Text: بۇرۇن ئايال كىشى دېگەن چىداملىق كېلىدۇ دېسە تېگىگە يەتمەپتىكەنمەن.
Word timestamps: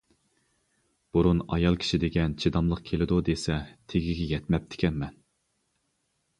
بۇرۇن 1.17 1.41
ئايال 1.57 1.77
كىشى 1.83 1.99
دېگەن 2.05 2.33
چىداملىق 2.45 2.83
كېلىدۇ 2.89 3.21
دېسە 3.29 3.61
تېگىگە 3.95 4.29
يەتمەپتىكەنمەن. 4.35 5.17